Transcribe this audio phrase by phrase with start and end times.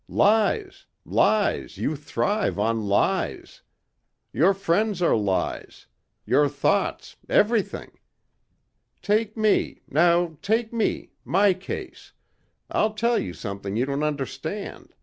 [0.07, 3.61] Lies, lies you thrive on lies.
[4.33, 5.85] Your friends are lies.
[6.25, 7.99] Your thoughts, everything.
[9.03, 9.83] Take me....
[9.87, 11.11] Now take me...
[11.23, 12.13] my case....
[12.71, 14.95] I'll tell you something you don't understand...